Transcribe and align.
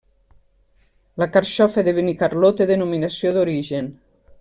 La 1.23 1.27
carxofa 1.37 1.85
de 1.89 1.95
Benicarló 2.01 2.53
té 2.63 2.71
denominació 2.75 3.39
d'origen. 3.39 3.97